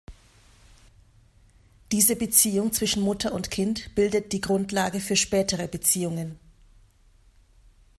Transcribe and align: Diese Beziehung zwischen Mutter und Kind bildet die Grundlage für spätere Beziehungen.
Diese 1.91 2.15
Beziehung 2.15 2.73
zwischen 2.73 3.03
Mutter 3.03 3.33
und 3.33 3.51
Kind 3.51 3.93
bildet 3.93 4.33
die 4.33 4.41
Grundlage 4.41 4.99
für 4.99 5.15
spätere 5.15 5.67
Beziehungen. 5.67 6.39